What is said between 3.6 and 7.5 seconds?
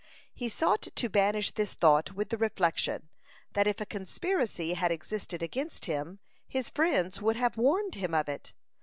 if a conspiracy had existed against him, his friends would